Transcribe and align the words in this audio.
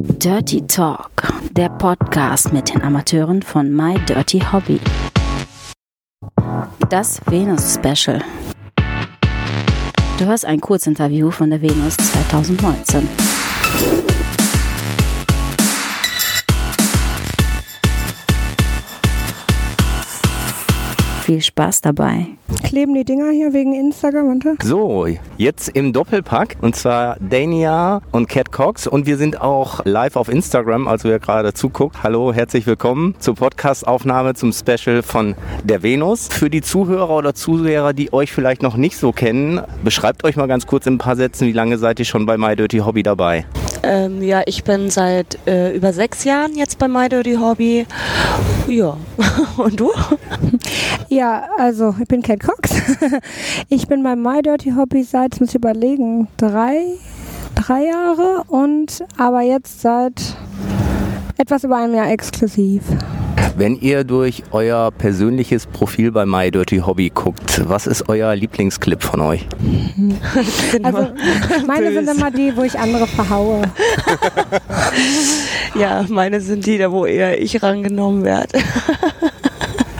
Dirty 0.00 0.64
Talk, 0.64 1.10
der 1.50 1.70
Podcast 1.70 2.52
mit 2.52 2.72
den 2.72 2.82
Amateuren 2.82 3.42
von 3.42 3.74
My 3.74 3.98
Dirty 4.08 4.38
Hobby. 4.38 4.78
Das 6.88 7.20
Venus 7.26 7.74
Special. 7.74 8.22
Du 10.18 10.26
hörst 10.26 10.44
ein 10.44 10.60
Kurzinterview 10.60 11.32
von 11.32 11.50
der 11.50 11.60
Venus 11.60 11.96
2019. 11.96 13.08
Viel 21.28 21.42
Spaß 21.42 21.82
dabei. 21.82 22.26
Kleben 22.64 22.94
die 22.94 23.04
Dinger 23.04 23.30
hier 23.30 23.52
wegen 23.52 23.74
Instagram 23.74 24.28
runter? 24.28 24.54
So, 24.62 25.06
jetzt 25.36 25.68
im 25.68 25.92
Doppelpack 25.92 26.56
und 26.62 26.74
zwar 26.74 27.18
Dania 27.20 28.00
und 28.12 28.30
Cat 28.30 28.50
Cox 28.50 28.86
und 28.86 29.04
wir 29.04 29.18
sind 29.18 29.38
auch 29.38 29.84
live 29.84 30.16
auf 30.16 30.30
Instagram, 30.30 30.88
also 30.88 31.10
wer 31.10 31.18
gerade 31.18 31.52
zuguckt. 31.52 32.02
Hallo, 32.02 32.32
herzlich 32.32 32.66
willkommen 32.66 33.14
zur 33.18 33.34
Podcastaufnahme 33.34 34.36
zum 34.36 34.54
Special 34.54 35.02
von 35.02 35.34
der 35.64 35.82
Venus. 35.82 36.28
Für 36.28 36.48
die 36.48 36.62
Zuhörer 36.62 37.10
oder 37.10 37.34
Zuseher, 37.34 37.92
die 37.92 38.10
euch 38.14 38.32
vielleicht 38.32 38.62
noch 38.62 38.78
nicht 38.78 38.96
so 38.96 39.12
kennen, 39.12 39.60
beschreibt 39.84 40.24
euch 40.24 40.36
mal 40.36 40.48
ganz 40.48 40.66
kurz 40.66 40.86
in 40.86 40.94
ein 40.94 40.98
paar 40.98 41.16
Sätzen, 41.16 41.46
wie 41.46 41.52
lange 41.52 41.76
seid 41.76 41.98
ihr 41.98 42.06
schon 42.06 42.24
bei 42.24 42.38
My 42.38 42.56
Dirty 42.56 42.78
Hobby 42.78 43.02
dabei? 43.02 43.44
Ähm, 43.82 44.22
ja, 44.22 44.42
ich 44.46 44.64
bin 44.64 44.90
seit 44.90 45.38
äh, 45.46 45.76
über 45.76 45.92
sechs 45.92 46.24
Jahren 46.24 46.56
jetzt 46.56 46.78
bei 46.78 46.88
My 46.88 47.08
Dirty 47.08 47.34
Hobby. 47.34 47.86
Ja, 48.66 48.96
und 49.58 49.78
du? 49.78 49.92
Ja, 51.08 51.48
also 51.56 51.94
ich 52.00 52.06
bin 52.06 52.22
Cat 52.22 52.40
Cox. 52.40 52.70
Ich 53.68 53.86
bin 53.86 54.02
bei 54.02 54.16
My 54.16 54.42
Dirty 54.42 54.72
Hobby 54.76 55.02
seit, 55.02 55.32
jetzt 55.32 55.40
muss 55.40 55.50
ich 55.50 55.54
überlegen, 55.56 56.28
drei, 56.36 56.82
drei 57.54 57.84
Jahre 57.86 58.44
und 58.48 59.04
aber 59.16 59.42
jetzt 59.42 59.80
seit 59.80 60.36
etwas 61.38 61.64
über 61.64 61.76
einem 61.76 61.94
Jahr 61.94 62.10
exklusiv. 62.10 62.82
Wenn 63.56 63.74
ihr 63.80 64.04
durch 64.04 64.44
euer 64.52 64.90
persönliches 64.92 65.66
Profil 65.66 66.12
bei 66.12 66.24
My 66.26 66.50
Dirty 66.50 66.78
Hobby 66.78 67.10
guckt, 67.10 67.68
was 67.68 67.86
ist 67.86 68.08
euer 68.08 68.34
Lieblingsclip 68.36 69.02
von 69.02 69.20
euch? 69.20 69.46
Also 70.82 71.08
meine 71.66 71.92
sind 71.92 72.08
immer 72.08 72.30
die, 72.30 72.56
wo 72.56 72.62
ich 72.62 72.78
andere 72.78 73.06
verhaue. 73.06 73.62
Ja, 75.74 76.04
meine 76.08 76.40
sind 76.40 76.66
die, 76.66 76.78
da 76.78 76.90
wo 76.90 77.04
eher 77.06 77.40
ich 77.40 77.62
rangenommen 77.62 78.24
werde. 78.24 78.58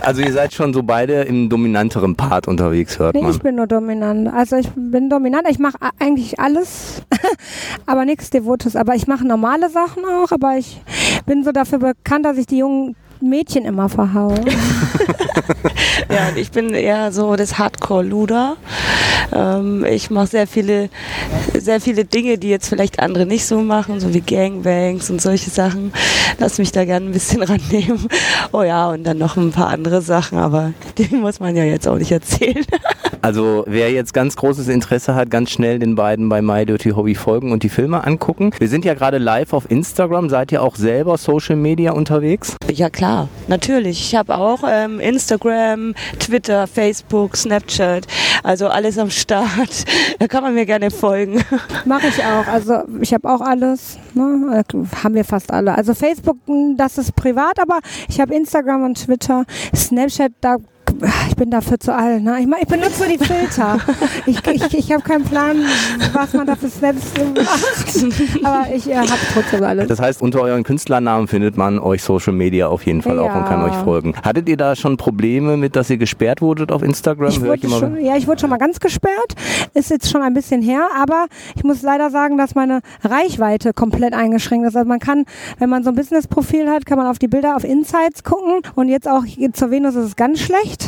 Also 0.09 0.23
ihr 0.23 0.33
seid 0.33 0.55
schon 0.55 0.73
so 0.73 0.83
beide 0.83 1.21
im 1.25 1.51
dominanteren 1.51 2.17
Part 2.17 2.49
unterwegs, 2.49 2.99
hört 2.99 3.15
Nee, 3.15 3.21
man. 3.21 3.31
ich 3.31 3.43
bin 3.43 3.57
nur 3.57 3.67
dominant. 3.67 4.33
Also 4.33 4.57
ich 4.57 4.71
bin 4.75 5.11
dominant, 5.11 5.47
ich 5.51 5.59
mache 5.59 5.77
eigentlich 5.99 6.41
alles, 6.41 7.03
aber 7.87 8.07
nichts 8.07 8.31
Devotes. 8.31 8.75
Aber 8.75 8.95
ich 8.95 9.07
mache 9.07 9.27
normale 9.27 9.69
Sachen 9.69 10.05
auch, 10.07 10.33
aber 10.33 10.57
ich 10.57 10.81
bin 11.27 11.45
so 11.45 11.53
dafür 11.53 11.79
bekannt, 11.79 12.25
dass 12.25 12.39
ich 12.39 12.47
die 12.47 12.57
jungen 12.57 12.97
Mädchen 13.21 13.67
immer 13.67 13.91
verhaue. 13.91 14.37
Ja, 16.11 16.31
ich 16.37 16.51
bin 16.51 16.71
eher 16.71 17.13
so 17.13 17.37
das 17.37 17.59
Hardcore-Luder. 17.59 18.57
Ähm, 19.35 19.85
ich 19.85 20.11
mache 20.11 20.29
sehr 20.29 20.47
viele, 20.47 20.89
sehr 21.55 21.81
viele 21.81 22.05
Dinge, 22.05 22.39
die 22.39 22.49
jetzt 22.49 22.69
vielleicht 22.69 23.01
andere 23.01 23.27
nicht 23.27 23.47
so 23.47 23.61
machen, 23.61 24.01
so 24.01 24.15
wie 24.15 24.21
Gangbangs 24.21 25.11
und 25.11 25.21
solche 25.21 25.51
Sachen. 25.51 25.93
Lass 26.39 26.59
mich 26.59 26.73
da 26.73 26.85
gerne 26.85 27.07
ein 27.07 27.13
bisschen 27.13 27.43
rannehmen. 27.43 28.09
Oh 28.53 28.63
ja, 28.63 28.89
und 28.91 29.05
dann 29.05 29.19
noch 29.19 29.37
ein 29.37 29.53
paar 29.53 29.69
andere 29.69 30.01
Sachen, 30.03 30.39
aber 30.39 30.73
die 30.97 31.09
muss 31.15 31.41
man 31.41 31.57
ja 31.57 31.65
jetzt 31.65 31.87
auch 31.89 31.99
nicht 31.99 32.13
erzählen. 32.13 32.65
Also 33.29 33.65
wer 33.67 33.93
jetzt 33.93 34.15
ganz 34.15 34.37
großes 34.37 34.69
Interesse 34.69 35.15
hat, 35.15 35.29
ganz 35.31 35.51
schnell 35.51 35.79
den 35.79 35.97
beiden 35.97 36.31
bei 36.31 36.41
My 36.41 36.65
Dirty 36.65 36.93
Hobby 36.93 37.15
folgen 37.15 37.53
und 37.53 37.63
die 37.63 37.69
Filme 37.69 38.03
angucken. 38.03 38.53
Wir 38.59 38.69
sind 38.69 38.87
ja 38.87 38.95
gerade 38.95 39.19
live 39.19 39.53
auf 39.53 39.71
Instagram. 39.71 40.31
Seid 40.31 40.51
ihr 40.51 40.63
auch 40.63 40.77
selber 40.77 41.19
Social 41.19 41.57
Media 41.57 41.93
unterwegs? 41.93 42.57
Ja 42.73 42.89
klar, 42.89 43.29
natürlich. 43.47 44.01
Ich 44.01 44.17
habe 44.17 44.35
auch 44.39 44.61
ähm, 44.67 44.99
Instagram, 44.99 45.95
Twitter, 46.19 46.67
Facebook, 46.67 47.37
Snapchat, 47.37 48.07
also 48.43 48.69
alles 48.69 48.97
am 48.97 49.11
Start. 49.11 49.85
Da 50.19 50.27
kann 50.27 50.43
man 50.43 50.55
mir 50.55 50.65
gerne 50.65 50.91
folgen. 50.91 51.45
Mache 51.85 52.07
ich 52.07 52.25
auch. 52.25 52.47
Also 52.47 52.79
ich 53.03 53.13
habe 53.13 53.29
auch 53.29 53.43
alles. 53.43 53.99
Ne? 54.15 54.65
Äh, 54.67 54.87
Haben 55.05 55.15
wir 55.15 55.27
fast 55.27 55.53
alle. 55.53 55.75
Also 55.75 55.93
Facebook, 55.93 56.39
mh, 56.47 56.77
das 56.79 56.97
ist 56.97 57.15
privat, 57.15 57.61
aber 57.61 57.81
ich 58.09 58.21
habe 58.21 58.35
Instagram 58.35 58.85
und 58.85 59.05
Twitter. 59.05 59.45
Snapchat, 59.77 60.33
da 60.41 60.57
ich 61.29 61.37
bin 61.37 61.51
dafür 61.51 61.79
zu 61.79 61.95
alt. 61.95 62.23
Ne? 62.23 62.37
Ich, 62.41 62.47
ich 62.63 62.69
benutze 62.69 63.05
nur 63.07 63.17
die 63.17 63.25
Filter. 63.25 63.79
Ich, 64.27 64.39
ich, 64.47 64.75
ich 64.79 64.93
habe 64.93 65.03
keinen 65.03 65.25
Plan, 65.25 65.57
was 66.13 66.33
man 66.33 66.47
da 66.47 66.57
für 66.57 66.69
Snaps 66.69 67.13
macht. 67.35 68.45
Aber 68.45 68.67
ich 68.75 68.89
äh, 68.91 68.97
habe 68.97 69.09
trotzdem 69.33 69.63
alles. 69.65 69.89
Das 69.89 70.01
heißt, 70.01 70.21
unter 70.23 70.41
euren 70.41 70.65
Künstlernamen 70.65 71.29
findet 71.29 71.57
man 71.57 71.79
euch 71.79 72.03
Social 72.03 72.33
Media 72.33 72.69
auf 72.69 72.85
jeden 72.87 73.03
Fall 73.03 73.19
auch 73.19 73.35
und 73.35 73.45
kann 73.47 73.61
Ja. 73.61 73.67
euch 73.67 73.77
folgen. 73.85 74.15
Hattet 74.23 74.49
ihr 74.49 74.57
da 74.57 74.77
schon 74.77 74.97
Probleme 74.97 75.57
mit, 75.57 75.77
dass 75.77 75.91
ihr 75.91 75.99
gesperrt 75.99 76.43
wurdet 76.43 76.73
auf 76.73 76.83
Instagram? 76.83 77.29
Ich 77.29 77.39
immer- 77.65 77.79
schon, 77.79 78.01
ja, 78.05 78.17
ich 78.17 78.27
wurde 78.27 78.41
schon 78.41 78.51
mal 78.51 78.59
ganz 78.59 78.81
gesperrt. 78.81 79.35
Ist 79.75 79.91
jetzt 79.91 80.11
schon 80.11 80.23
ein 80.23 80.35
bisschen 80.35 80.63
her, 80.63 80.87
aber 81.01 81.27
ich 81.57 81.65
muss 81.65 81.83
leider 81.83 82.11
sagen, 82.11 82.37
dass 82.39 82.55
meine 82.55 82.81
Reichweite 83.05 83.73
komplett 83.73 84.15
eingeschränkt 84.15 84.67
ist. 84.67 84.77
Also 84.77 84.89
man 84.89 84.99
kann, 84.99 85.25
wenn 85.59 85.69
man 85.71 85.83
so 85.85 85.91
ein 85.91 85.97
Business-Profil 85.97 86.69
hat, 86.69 86.87
kann 86.87 86.99
man 86.99 87.07
auf 87.07 87.19
die 87.19 87.29
Bilder 87.29 87.57
auf 87.57 87.65
Insights 87.65 88.25
gucken. 88.25 88.61
Und 88.75 88.89
jetzt 88.89 89.09
auch 89.09 89.25
zur 89.53 89.71
Venus 89.71 89.95
ist 89.95 90.05
es 90.05 90.17
ganz 90.17 90.41
schlecht. 90.41 90.88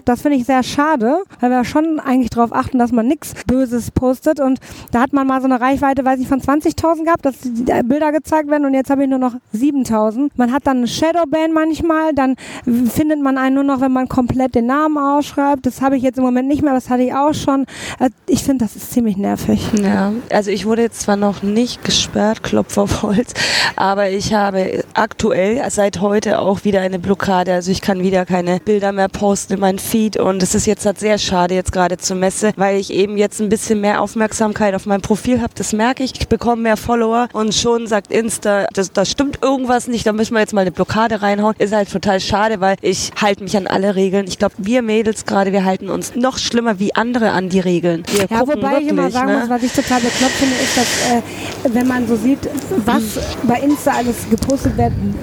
Das 0.05 0.21
finde 0.21 0.37
ich 0.37 0.45
sehr 0.45 0.63
schade, 0.63 1.23
weil 1.39 1.49
wir 1.49 1.63
schon 1.63 1.99
eigentlich 1.99 2.29
darauf 2.29 2.53
achten, 2.53 2.79
dass 2.79 2.91
man 2.91 3.07
nichts 3.07 3.33
Böses 3.47 3.91
postet. 3.91 4.39
Und 4.39 4.59
da 4.91 5.01
hat 5.01 5.13
man 5.13 5.27
mal 5.27 5.39
so 5.41 5.45
eine 5.45 5.59
Reichweite, 5.59 6.03
weiß 6.05 6.19
ich, 6.19 6.27
von 6.27 6.41
20.000 6.41 7.05
gehabt, 7.05 7.25
dass 7.25 7.35
die 7.39 7.63
Bilder 7.83 8.11
gezeigt 8.11 8.49
werden 8.49 8.65
und 8.65 8.73
jetzt 8.73 8.89
habe 8.89 9.03
ich 9.03 9.09
nur 9.09 9.19
noch 9.19 9.35
7.000. 9.55 10.29
Man 10.35 10.51
hat 10.51 10.67
dann 10.67 10.77
eine 10.77 10.87
Shadowban 10.87 11.53
manchmal, 11.53 12.13
dann 12.13 12.35
findet 12.65 13.21
man 13.21 13.37
einen 13.37 13.55
nur 13.55 13.63
noch, 13.63 13.81
wenn 13.81 13.91
man 13.91 14.07
komplett 14.07 14.55
den 14.55 14.65
Namen 14.67 14.97
ausschreibt. 14.97 15.65
Das 15.65 15.81
habe 15.81 15.97
ich 15.97 16.03
jetzt 16.03 16.17
im 16.17 16.23
Moment 16.23 16.47
nicht 16.47 16.61
mehr, 16.63 16.73
das 16.73 16.89
hatte 16.89 17.03
ich 17.03 17.13
auch 17.13 17.33
schon. 17.33 17.65
Äh, 17.99 18.09
Ich 18.27 18.43
finde, 18.43 18.65
das 18.65 18.75
ist 18.75 18.91
ziemlich 18.93 19.17
nervig. 19.17 19.67
Ja, 19.81 20.13
also 20.31 20.51
ich 20.51 20.65
wurde 20.65 20.83
jetzt 20.83 21.01
zwar 21.01 21.15
noch 21.15 21.43
nicht 21.43 21.83
gesperrt, 21.83 22.43
Klopf 22.43 22.77
auf 22.77 23.03
Holz, 23.03 23.33
aber 23.75 24.09
ich 24.09 24.33
habe 24.33 24.83
aktuell 24.93 25.61
seit 25.69 26.01
heute 26.01 26.39
auch 26.39 26.63
wieder 26.63 26.81
eine 26.81 26.99
Blockade. 26.99 27.53
Also 27.53 27.71
ich 27.71 27.81
kann 27.81 28.01
wieder 28.03 28.25
keine 28.25 28.59
Bilder 28.59 28.91
mehr 28.91 29.09
posten 29.09 29.53
in 29.53 29.59
meinen 29.59 29.79
Feed 29.91 30.15
und 30.15 30.41
es 30.41 30.55
ist 30.55 30.67
jetzt 30.67 30.85
halt 30.85 30.99
sehr 30.99 31.17
schade 31.17 31.53
jetzt 31.53 31.73
gerade 31.73 31.97
zur 31.97 32.15
Messe, 32.15 32.53
weil 32.55 32.79
ich 32.79 32.93
eben 32.93 33.17
jetzt 33.17 33.41
ein 33.41 33.49
bisschen 33.49 33.81
mehr 33.81 34.01
Aufmerksamkeit 34.01 34.73
auf 34.73 34.85
meinem 34.85 35.01
Profil 35.01 35.41
habe. 35.41 35.51
Das 35.55 35.73
merke 35.73 36.01
ich. 36.03 36.13
Ich 36.17 36.29
bekomme 36.29 36.61
mehr 36.61 36.77
Follower 36.77 37.27
und 37.33 37.53
schon 37.53 37.87
sagt 37.87 38.09
Insta, 38.09 38.67
das, 38.73 38.93
das 38.93 39.11
stimmt 39.11 39.39
irgendwas 39.41 39.89
nicht, 39.89 40.07
da 40.07 40.13
müssen 40.13 40.33
wir 40.33 40.39
jetzt 40.39 40.53
mal 40.53 40.61
eine 40.61 40.71
Blockade 40.71 41.21
reinhauen. 41.21 41.55
Ist 41.57 41.73
halt 41.73 41.91
total 41.91 42.21
schade, 42.21 42.61
weil 42.61 42.77
ich 42.81 43.11
halte 43.21 43.43
mich 43.43 43.57
an 43.57 43.67
alle 43.67 43.95
Regeln. 43.95 44.27
Ich 44.29 44.37
glaube, 44.37 44.55
wir 44.59 44.81
Mädels 44.81 45.25
gerade, 45.25 45.51
wir 45.51 45.65
halten 45.65 45.89
uns 45.89 46.15
noch 46.15 46.37
schlimmer 46.37 46.79
wie 46.79 46.95
andere 46.95 47.31
an 47.31 47.49
die 47.49 47.59
Regeln. 47.59 48.03
Wir 48.13 48.27
Ja, 48.29 48.47
wobei 48.47 48.79
ich 48.79 48.87
immer 48.87 49.03
wirklich, 49.03 49.13
sagen 49.13 49.27
ne? 49.27 49.39
muss, 49.39 49.49
was 49.49 49.63
ich 49.63 49.73
total 49.73 49.99
bekloppt 49.99 50.35
finde, 50.35 50.55
ist, 50.55 50.77
dass 50.77 51.69
äh, 51.69 51.75
wenn 51.75 51.87
man 51.87 52.07
so 52.07 52.15
sieht, 52.15 52.39
was 52.85 53.19
bei 53.43 53.59
Insta 53.59 53.91
alles 53.91 54.15
gepostet 54.29 54.77
werden 54.77 55.13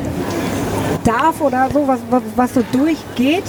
darf 1.08 1.40
oder 1.40 1.68
so, 1.72 1.86
was, 1.88 1.98
was, 2.10 2.22
was 2.36 2.54
so 2.54 2.62
durchgeht 2.72 3.44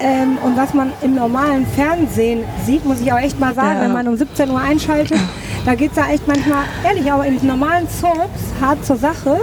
ähm, 0.00 0.38
und 0.44 0.56
was 0.56 0.74
man 0.74 0.92
im 1.02 1.14
normalen 1.14 1.66
Fernsehen 1.66 2.40
sieht, 2.66 2.84
muss 2.84 3.00
ich 3.00 3.12
auch 3.12 3.18
echt 3.18 3.38
mal 3.38 3.54
sagen, 3.54 3.76
Ja. 3.78 3.84
wenn 3.84 3.92
man 3.92 4.08
um 4.08 4.16
17 4.16 4.50
Uhr 4.50 4.60
einschaltet, 4.60 5.18
da 5.64 5.74
geht 5.74 5.90
es 5.92 5.96
ja 5.96 6.06
echt 6.12 6.26
manchmal, 6.26 6.62
ehrlich, 6.84 7.10
auch 7.12 7.22
in 7.24 7.38
normalen 7.46 7.86
Soaps 7.88 8.42
hart 8.60 8.84
zur 8.84 8.96
Sache 8.96 9.38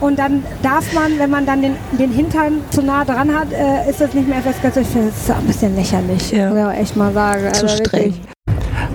und 0.00 0.18
dann 0.18 0.42
darf 0.62 0.92
man, 0.92 1.18
wenn 1.18 1.30
man 1.30 1.46
dann 1.46 1.62
den, 1.62 1.76
den 1.98 2.10
Hintern 2.12 2.60
zu 2.70 2.82
nah 2.82 3.04
dran 3.04 3.32
hat, 3.34 3.48
äh, 3.52 3.88
ist 3.90 4.00
das 4.00 4.12
nicht 4.14 4.28
mehr 4.28 4.38
FSK. 4.42 4.76
Ich 4.80 4.86
finde, 4.88 5.12
auch 5.28 5.36
ein 5.38 5.46
bisschen 5.46 5.74
lächerlich, 5.76 6.30
Ja. 6.32 6.48
muss 6.50 6.58
ich 6.58 6.64
auch 6.64 6.72
echt 6.80 6.96
mal 6.96 7.12
sagen. 7.12 7.52
Zu 7.54 7.62
Also 7.62 7.68
streng. 7.84 8.04
wirklich. 8.04 8.31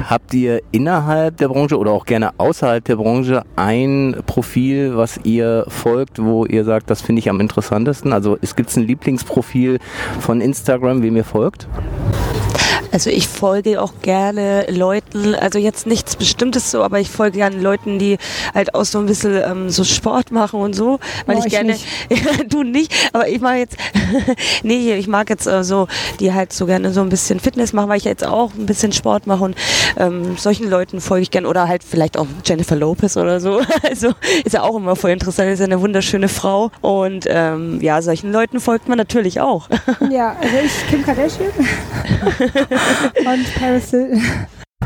Habt 0.08 0.34
ihr 0.34 0.62
innerhalb 0.72 1.36
der 1.36 1.50
Branche 1.50 1.78
oder 1.78 1.92
auch 1.92 2.06
gerne 2.06 2.32
außerhalb 2.38 2.82
der 2.82 2.96
Branche 2.96 3.44
ein 3.58 4.16
Profil, 4.26 4.96
was 4.96 5.20
ihr 5.26 5.66
folgt, 5.68 6.24
wo 6.24 6.46
ihr 6.46 6.64
sagt, 6.64 6.90
das 6.90 7.02
finde 7.02 7.20
ich 7.20 7.30
am 7.30 7.42
interessantesten? 7.42 8.14
Also 8.14 8.38
es 8.42 8.56
gibt 8.56 8.74
ein 8.78 8.84
Lieblingsprofil 8.88 9.80
von 10.22 10.40
Instagram, 10.40 11.02
wem 11.02 11.18
ihr 11.18 11.26
folgt? 11.26 11.68
Also 12.92 13.10
ich 13.10 13.28
folge 13.28 13.82
auch 13.82 13.94
gerne 14.02 14.66
Leuten, 14.70 15.36
also 15.36 15.60
jetzt 15.60 15.88
nichts 15.88 16.16
Bestimmtes 16.16 16.72
so, 16.72 16.84
aber 16.84 17.00
ich 17.00 17.10
folge 17.10 17.38
gerne 17.38 17.60
Leuten, 17.60 18.00
die 18.00 18.18
halt 18.54 18.74
auch 18.76 18.86
so 18.86 19.00
ein 19.00 19.06
bisschen 19.06 19.42
ähm, 19.44 19.70
so 19.70 19.84
Sport 19.84 20.32
machen 20.32 20.60
und 20.60 20.74
so, 20.74 21.00
weil 21.26 21.36
Oh, 21.36 21.40
ich 21.40 21.46
ich 21.48 21.52
gerne, 21.52 21.74
nicht. 21.74 21.86
du 22.50 22.64
nicht, 22.64 22.94
aber 23.14 23.28
ich 23.28 23.42
mache 23.42 23.56
jetzt, 23.56 23.78
nee, 24.64 24.94
ich 24.96 25.08
mag 25.08 25.30
jetzt 25.30 25.48
äh, 25.48 25.64
so, 25.64 25.88
die 26.20 26.34
halt 26.34 26.54
so 26.54 26.66
gerne 26.66 26.92
so 26.92 27.02
ein 27.02 27.10
bisschen 27.10 27.40
Fitness 27.40 27.74
machen, 27.74 27.90
weil 27.90 27.98
ich 27.98 28.06
jetzt 28.06 28.26
auch 28.26 28.54
ein 28.54 28.66
bisschen 28.66 28.92
Sport 28.92 29.28
mache 29.28 29.44
und 29.44 29.56
ähm, 29.98 30.38
solchen 30.38 30.70
Leuten 30.70 31.02
folge 31.02 31.24
ich 31.24 31.32
gerne 31.32 31.48
oder 31.48 31.68
halt 31.68 31.84
vielleicht 31.84 32.18
auch 32.18 32.28
Jennifer 32.46 32.76
Lopez 32.76 33.18
oder 33.18 33.40
so, 33.40 33.62
also 33.84 34.14
ist 34.44 34.54
ja 34.54 34.64
auch 34.64 34.76
immer 34.76 34.96
voll 34.96 35.12
interessant, 35.12 35.50
ist 35.50 35.60
ja 35.60 35.66
eine 35.66 35.82
wunderschöne 35.82 36.30
Frau 36.30 36.72
und 36.82 37.26
ähm, 37.28 37.80
ja, 37.82 38.02
solchen 38.02 38.32
Leuten 38.32 38.60
folgt 38.60 38.88
man 38.88 38.98
natürlich 38.98 39.42
auch. 39.42 39.68
Ja, 40.10 40.36
also 40.42 40.56
ich 40.64 40.88
Kim 40.90 41.04
Kardashian 41.04 41.52
und 43.26 43.56
Paris 43.56 43.90
Hilton. 43.92 44.22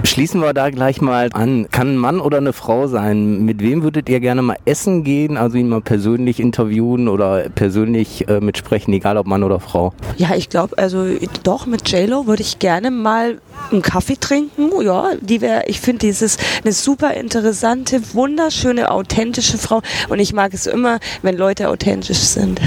Schließen 0.03 0.41
wir 0.41 0.53
da 0.53 0.69
gleich 0.69 0.99
mal 0.99 1.29
an. 1.33 1.67
Kann 1.71 1.93
ein 1.93 1.97
Mann 1.97 2.19
oder 2.19 2.37
eine 2.37 2.53
Frau 2.53 2.87
sein? 2.87 3.45
Mit 3.45 3.61
wem 3.61 3.83
würdet 3.83 4.09
ihr 4.09 4.19
gerne 4.19 4.41
mal 4.41 4.57
essen 4.65 5.03
gehen? 5.03 5.37
Also 5.37 5.57
ihn 5.57 5.69
mal 5.69 5.81
persönlich 5.81 6.39
interviewen 6.39 7.07
oder 7.07 7.49
persönlich 7.49 8.27
äh, 8.27 8.39
mitsprechen, 8.39 8.93
egal 8.93 9.17
ob 9.17 9.27
Mann 9.27 9.43
oder 9.43 9.59
Frau? 9.59 9.93
Ja, 10.17 10.35
ich 10.35 10.49
glaube, 10.49 10.77
also 10.77 11.05
doch 11.43 11.65
mit 11.65 11.87
JLo 11.89 12.25
würde 12.27 12.41
ich 12.41 12.59
gerne 12.59 12.91
mal 12.91 13.39
einen 13.71 13.81
Kaffee 13.81 14.17
trinken. 14.19 14.69
Ja, 14.81 15.11
die 15.21 15.39
wäre, 15.39 15.63
ich 15.67 15.79
finde, 15.79 15.99
dieses 15.99 16.37
eine 16.63 16.73
super 16.73 17.13
interessante, 17.13 18.01
wunderschöne, 18.13 18.91
authentische 18.91 19.57
Frau. 19.57 19.81
Und 20.09 20.19
ich 20.19 20.33
mag 20.33 20.53
es 20.53 20.65
immer, 20.65 20.99
wenn 21.21 21.37
Leute 21.37 21.69
authentisch 21.69 22.17
sind. 22.17 22.59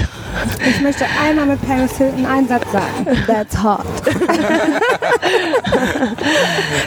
Ich 0.67 0.81
möchte 0.81 1.05
einmal 1.21 1.45
mit 1.45 1.61
Paris 1.67 1.97
Hilton 1.97 2.25
einen 2.25 2.47
Satz 2.47 2.71
sagen. 2.71 3.07
That's 3.27 3.61
hot. 3.61 3.85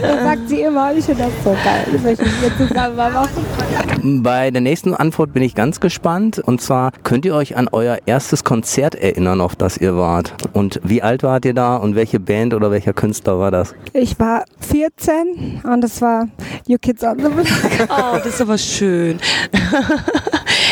das 0.38 0.48
sagt 0.48 0.48
sie 0.48 0.62
immer 0.62 0.94
ich 0.94 1.04
finde 1.04 1.24
das 1.24 1.44
so 1.44 1.50
geil. 1.50 1.86
Das 1.92 2.02
möchte 2.02 2.24
ich 2.24 2.42
jetzt 2.42 2.58
zusammen 2.58 2.96
mal 2.96 3.10
machen. 3.10 4.22
Bei 4.22 4.50
der 4.50 4.60
nächsten 4.60 4.94
Antwort 4.94 5.32
bin 5.32 5.42
ich 5.42 5.54
ganz 5.54 5.80
gespannt. 5.80 6.38
Und 6.38 6.60
zwar, 6.60 6.92
könnt 7.02 7.24
ihr 7.24 7.34
euch 7.34 7.56
an 7.56 7.68
euer 7.72 7.98
erstes 8.06 8.44
Konzert 8.44 8.94
erinnern, 8.94 9.40
auf 9.40 9.56
das 9.56 9.76
ihr 9.76 9.96
wart? 9.96 10.34
Und 10.52 10.80
wie 10.84 11.02
alt 11.02 11.22
wart 11.22 11.44
ihr 11.44 11.54
da 11.54 11.76
und 11.76 11.94
welche 11.94 12.20
Band 12.20 12.54
oder 12.54 12.70
welcher 12.70 12.92
Künstler 12.92 13.38
war 13.38 13.50
das? 13.50 13.74
Ich 13.92 14.18
war 14.18 14.44
14 14.60 15.62
und 15.64 15.84
es 15.84 16.00
war 16.00 16.28
You 16.66 16.78
Kids 16.80 17.02
on 17.02 17.18
the 17.18 17.28
Block. 17.28 17.46
Oh, 17.90 18.16
das 18.16 18.26
ist 18.26 18.40
aber 18.40 18.58
schön. 18.58 19.18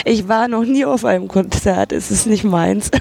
Ich 0.08 0.28
war 0.28 0.46
noch 0.46 0.64
nie 0.64 0.84
auf 0.84 1.04
einem 1.04 1.26
Konzert, 1.26 1.90
es 1.90 2.12
ist 2.12 2.28
nicht 2.28 2.44
meins. 2.44 2.90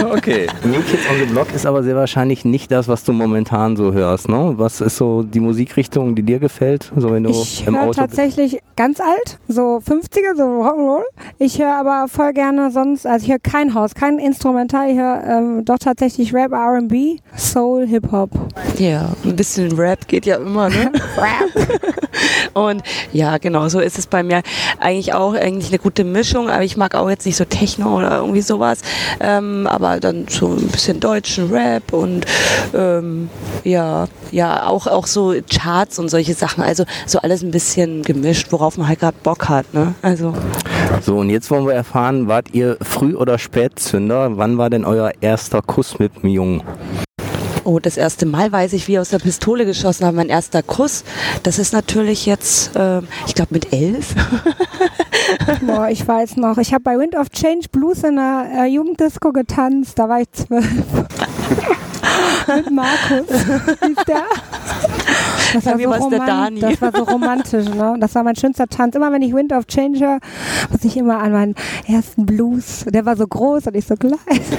Okay. 0.00 0.46
New 0.64 0.80
Kids 0.80 1.02
on 1.10 1.18
the 1.18 1.26
Block 1.26 1.52
ist 1.54 1.66
aber 1.66 1.82
sehr 1.82 1.94
wahrscheinlich 1.94 2.46
nicht 2.46 2.72
das, 2.72 2.88
was 2.88 3.04
du 3.04 3.12
momentan 3.12 3.76
so 3.76 3.92
hörst, 3.92 4.30
ne? 4.30 4.54
Was 4.56 4.80
ist 4.80 4.96
so 4.96 5.22
die 5.22 5.40
Musikrichtung, 5.40 6.14
die 6.14 6.22
dir 6.22 6.38
gefällt? 6.38 6.90
So 6.96 7.10
wenn 7.10 7.24
du 7.24 7.30
Ich 7.30 7.66
im 7.66 7.76
höre 7.76 7.84
Auto 7.84 7.92
tatsächlich 7.92 8.60
ganz 8.76 8.98
alt, 8.98 9.38
so 9.46 9.82
50er, 9.86 10.36
so 10.36 10.42
Rock'n'Roll. 10.42 11.02
Ich 11.38 11.58
höre 11.58 11.76
aber 11.76 12.08
voll 12.08 12.32
gerne 12.32 12.70
sonst, 12.70 13.06
also 13.06 13.24
ich 13.24 13.30
höre 13.30 13.40
kein 13.40 13.74
Haus, 13.74 13.94
kein 13.94 14.18
Instrumental, 14.18 14.88
ich 14.90 14.96
höre 14.96 15.22
ähm, 15.26 15.64
doch 15.66 15.78
tatsächlich 15.78 16.32
Rap, 16.32 16.52
R&B, 16.52 17.18
Soul, 17.36 17.86
Hip-Hop. 17.86 18.30
Ja, 18.78 19.10
ein 19.22 19.36
bisschen 19.36 19.72
Rap 19.72 20.08
geht 20.08 20.24
ja 20.24 20.36
immer, 20.36 20.70
ne? 20.70 20.92
Und 22.54 22.82
ja, 23.12 23.38
genau, 23.38 23.68
so 23.68 23.80
ist 23.80 23.98
es 23.98 24.06
bei 24.06 24.22
mir 24.22 24.42
eigentlich 24.78 25.12
auch 25.12 25.34
eigentlich 25.34 25.68
eine 25.68 25.78
gute 25.78 26.04
Mischung, 26.04 26.39
aber 26.48 26.62
ich 26.62 26.76
mag 26.76 26.94
auch 26.94 27.08
jetzt 27.10 27.26
nicht 27.26 27.36
so 27.36 27.44
Techno 27.44 27.98
oder 27.98 28.18
irgendwie 28.18 28.42
sowas, 28.42 28.80
ähm, 29.20 29.66
aber 29.66 30.00
dann 30.00 30.26
so 30.28 30.48
ein 30.48 30.68
bisschen 30.68 31.00
deutschen 31.00 31.50
Rap 31.50 31.92
und 31.92 32.24
ähm, 32.74 33.28
ja, 33.64 34.06
ja, 34.30 34.66
auch, 34.66 34.86
auch 34.86 35.06
so 35.06 35.34
Charts 35.52 35.98
und 35.98 36.08
solche 36.08 36.34
Sachen, 36.34 36.62
also 36.62 36.84
so 37.06 37.18
alles 37.20 37.42
ein 37.42 37.50
bisschen 37.50 38.02
gemischt, 38.02 38.48
worauf 38.50 38.78
man 38.78 38.88
halt 38.88 39.00
gerade 39.00 39.16
Bock 39.22 39.48
hat, 39.48 39.72
ne? 39.74 39.94
Also 40.02 40.34
So, 41.02 41.18
und 41.18 41.30
jetzt 41.30 41.50
wollen 41.50 41.66
wir 41.66 41.74
erfahren, 41.74 42.28
wart 42.28 42.52
ihr 42.52 42.76
Früh- 42.82 43.14
oder 43.16 43.38
Spätzünder? 43.38 44.36
Wann 44.36 44.58
war 44.58 44.70
denn 44.70 44.84
euer 44.84 45.12
erster 45.20 45.62
Kuss 45.62 45.98
mit 45.98 46.12
einem 46.22 46.32
Jungen? 46.32 46.62
Oh, 47.64 47.78
das 47.78 47.96
erste 47.96 48.24
Mal 48.26 48.50
weiß 48.50 48.72
ich, 48.72 48.88
wie 48.88 48.98
aus 48.98 49.10
der 49.10 49.18
Pistole 49.18 49.66
geschossen 49.66 50.06
habe. 50.06 50.16
Mein 50.16 50.30
erster 50.30 50.62
Kuss, 50.62 51.04
das 51.42 51.58
ist 51.58 51.72
natürlich 51.72 52.24
jetzt, 52.26 52.70
ähm, 52.74 53.06
ich 53.26 53.34
glaube 53.34 53.52
mit 53.52 53.72
elf. 53.72 54.14
Boah, 55.62 55.88
ich 55.88 56.06
weiß 56.06 56.36
noch, 56.36 56.58
ich 56.58 56.72
habe 56.72 56.82
bei 56.82 56.98
Wind 56.98 57.16
of 57.16 57.30
Change 57.30 57.68
Blues 57.70 58.02
in 58.04 58.18
einer 58.18 58.64
äh, 58.64 58.66
Jugenddisco 58.66 59.32
getanzt, 59.32 59.98
da 59.98 60.08
war 60.08 60.20
ich 60.20 60.30
zwölf. 60.32 60.66
Mit 62.54 62.70
Markus. 62.70 63.28
Hieß 63.28 63.96
der? 64.08 64.22
Das 65.52 65.64
Bei 65.64 65.74
mir 65.76 65.88
war's 65.90 66.08
der 66.08 66.18
roman- 66.20 66.26
Dani. 66.26 66.60
Das 66.60 66.80
war 66.82 66.92
so 66.96 67.02
romantisch, 67.04 67.68
ne? 67.68 67.96
Das 68.00 68.14
war 68.14 68.22
mein 68.24 68.34
schönster 68.36 68.66
Tanz. 68.66 68.94
Immer 68.96 69.12
wenn 69.12 69.22
ich 69.22 69.34
Wind 69.34 69.52
of 69.52 69.66
Change 69.66 70.00
höre, 70.00 70.18
muss 70.70 70.82
ich 70.84 70.96
immer 70.96 71.18
an 71.20 71.32
meinen 71.32 71.54
ersten 71.86 72.26
Blues. 72.26 72.84
Der 72.88 73.04
war 73.06 73.16
so 73.16 73.26
groß 73.26 73.66
und 73.68 73.76
ich 73.76 73.86
so 73.86 73.94
klein. 73.94 74.14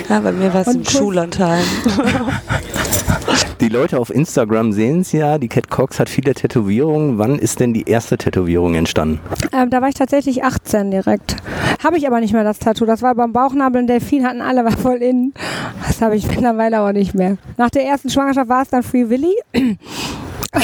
Ja, 0.09 0.19
bei 0.19 0.31
mir 0.31 0.53
war 0.53 0.61
es 0.61 0.67
im 0.73 0.83
Kuss. 0.83 0.93
Schullandheim. 0.93 1.63
Die 3.61 3.69
Leute 3.69 3.99
auf 3.99 4.09
Instagram 4.09 4.73
sehen 4.73 5.01
es 5.01 5.11
ja, 5.11 5.37
die 5.37 5.47
Cat 5.47 5.69
Cox 5.69 5.99
hat 5.99 6.09
viele 6.09 6.33
Tätowierungen. 6.33 7.19
Wann 7.19 7.37
ist 7.37 7.59
denn 7.59 7.75
die 7.75 7.83
erste 7.83 8.17
Tätowierung 8.17 8.73
entstanden? 8.73 9.19
Ähm, 9.53 9.69
da 9.69 9.81
war 9.83 9.87
ich 9.87 9.93
tatsächlich 9.93 10.43
18 10.43 10.89
direkt. 10.89 11.35
Habe 11.83 11.99
ich 11.99 12.07
aber 12.07 12.21
nicht 12.21 12.33
mehr 12.33 12.43
das 12.43 12.57
Tattoo. 12.57 12.87
Das 12.87 13.03
war 13.03 13.13
beim 13.13 13.33
Bauchnabel. 13.33 13.83
Ein 13.83 13.87
Delfin 13.87 14.25
hatten 14.25 14.41
alle, 14.41 14.65
war 14.65 14.71
voll 14.71 14.97
innen. 14.97 15.35
Das 15.85 16.01
habe 16.01 16.15
ich 16.15 16.27
mittlerweile 16.27 16.79
aber 16.79 16.91
nicht 16.91 17.13
mehr. 17.13 17.37
Nach 17.57 17.69
der 17.69 17.85
ersten 17.85 18.09
Schwangerschaft 18.09 18.49
war 18.49 18.63
es 18.63 18.69
dann 18.69 18.81
Free 18.81 19.07
Willy. 19.09 19.35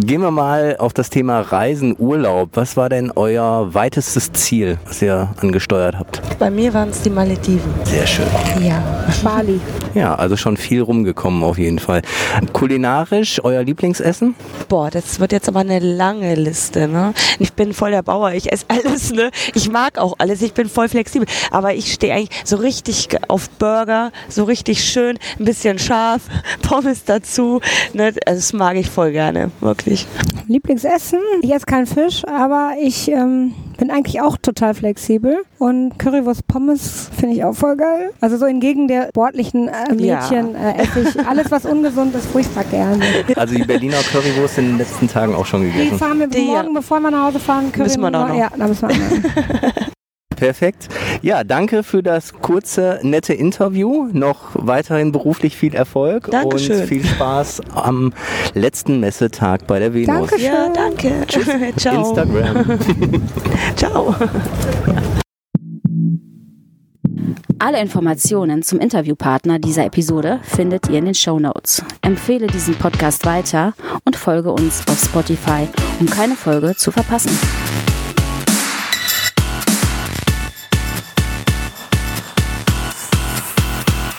Gehen 0.00 0.20
wir 0.20 0.32
mal 0.32 0.76
auf 0.78 0.92
das 0.92 1.10
Thema 1.10 1.40
Reisen, 1.40 1.94
Urlaub. 1.96 2.50
Was 2.54 2.76
war 2.76 2.88
denn 2.88 3.12
euer 3.14 3.72
weitestes 3.72 4.32
Ziel, 4.32 4.78
was 4.84 5.00
ihr 5.00 5.32
angesteuert 5.40 5.96
habt? 5.96 6.20
Bei 6.40 6.50
mir 6.50 6.74
waren 6.74 6.88
es 6.88 7.02
die 7.02 7.10
Malediven. 7.10 7.72
Sehr 7.84 8.04
schön. 8.06 8.26
Ja. 8.60 8.82
Bali. 9.22 9.60
Ja, 9.94 10.16
also 10.16 10.36
schon 10.36 10.56
viel 10.56 10.82
rumgekommen 10.82 11.44
auf 11.44 11.58
jeden 11.58 11.78
Fall. 11.78 12.02
Kulinarisch, 12.52 13.40
euer 13.44 13.62
Lieblingsessen? 13.62 14.34
Boah, 14.68 14.90
das 14.90 15.20
wird 15.20 15.30
jetzt 15.32 15.48
aber 15.48 15.60
eine 15.60 15.78
lange 15.78 16.34
Liste, 16.34 16.88
ne? 16.88 17.14
Ich 17.38 17.52
bin 17.52 17.72
voll 17.74 17.92
der 17.92 18.02
Bauer, 18.02 18.32
ich 18.32 18.50
esse 18.50 18.64
alles, 18.68 19.12
ne? 19.12 19.30
Ich 19.54 19.70
mag 19.70 19.98
auch 19.98 20.14
alles, 20.18 20.42
ich 20.42 20.54
bin 20.54 20.68
voll 20.68 20.88
flexibel. 20.88 21.28
Aber 21.50 21.74
ich 21.74 21.92
stehe 21.92 22.14
eigentlich 22.14 22.30
so 22.44 22.56
richtig 22.56 23.08
auf 23.28 23.48
Burger, 23.50 24.10
so 24.28 24.42
richtig 24.44 24.82
schön, 24.82 25.18
ein 25.38 25.44
bisschen 25.44 25.78
scharf, 25.78 25.91
Pommes 26.62 27.04
dazu, 27.04 27.60
ne? 27.92 28.12
Also 28.26 28.38
das 28.38 28.52
mag 28.52 28.76
ich 28.76 28.88
voll 28.90 29.12
gerne, 29.12 29.50
wirklich. 29.60 30.06
Lieblingsessen. 30.48 31.18
Ich 31.42 31.52
esse 31.52 31.66
keinen 31.66 31.86
Fisch, 31.86 32.24
aber 32.26 32.72
ich 32.80 33.08
ähm, 33.10 33.54
bin 33.78 33.90
eigentlich 33.90 34.20
auch 34.20 34.36
total 34.36 34.74
flexibel. 34.74 35.38
Und 35.58 35.98
Currywurst 35.98 36.46
Pommes 36.48 37.08
finde 37.18 37.36
ich 37.36 37.44
auch 37.44 37.54
voll 37.54 37.76
geil. 37.76 38.10
Also 38.20 38.36
so 38.36 38.46
entgegen 38.46 38.88
der 38.88 39.08
sportlichen 39.08 39.68
äh, 39.68 39.94
Mädchen 39.94 40.54
äh, 40.54 40.78
esse 40.82 41.00
ich 41.00 41.26
alles, 41.26 41.50
was 41.50 41.64
ungesund 41.64 42.14
ist, 42.14 42.26
furchtbar 42.26 42.64
gerne. 42.64 43.00
Also 43.36 43.54
die 43.54 43.62
Berliner 43.64 43.98
Currywurst 44.10 44.58
in 44.58 44.66
den 44.70 44.78
letzten 44.78 45.08
Tagen 45.08 45.34
auch 45.34 45.46
schon 45.46 45.62
Die 45.62 45.70
gegessen. 45.70 45.98
fahren 45.98 46.18
wir 46.18 46.26
Die, 46.26 46.40
morgen, 46.46 46.74
bevor 46.74 47.00
wir 47.00 47.10
nach 47.10 47.26
Hause 47.26 47.38
fahren. 47.38 47.70
Curry 47.72 47.84
Müssen 47.84 48.00
wir 48.00 48.10
da 48.10 48.28
noch. 48.28 48.34
Ja, 48.36 48.50
da 48.56 48.66
müssen 48.66 48.88
wir. 48.88 48.96
Perfekt. 50.42 50.88
Ja, 51.22 51.44
danke 51.44 51.84
für 51.84 52.02
das 52.02 52.32
kurze, 52.32 52.98
nette 53.02 53.32
Interview. 53.32 54.08
Noch 54.12 54.50
weiterhin 54.54 55.12
beruflich 55.12 55.56
viel 55.56 55.72
Erfolg 55.72 56.28
Dankeschön. 56.32 56.80
und 56.80 56.86
viel 56.88 57.04
Spaß 57.04 57.60
am 57.76 58.12
letzten 58.52 58.98
Messetag 58.98 59.68
bei 59.68 59.78
der 59.78 59.94
Venus. 59.94 60.30
Dankeschön. 60.30 60.44
Ja, 60.52 60.68
danke. 60.68 61.12
Ciao. 61.76 62.08
Instagram. 62.08 62.78
Ciao. 63.76 64.16
Alle 67.60 67.80
Informationen 67.80 68.64
zum 68.64 68.80
Interviewpartner 68.80 69.60
dieser 69.60 69.86
Episode 69.86 70.40
findet 70.42 70.88
ihr 70.88 70.98
in 70.98 71.04
den 71.04 71.14
Show 71.14 71.38
Notes. 71.38 71.84
Empfehle 72.00 72.48
diesen 72.48 72.74
Podcast 72.74 73.24
weiter 73.26 73.74
und 74.04 74.16
folge 74.16 74.50
uns 74.50 74.82
auf 74.88 74.98
Spotify, 74.98 75.68
um 76.00 76.06
keine 76.06 76.34
Folge 76.34 76.74
zu 76.74 76.90
verpassen. 76.90 77.30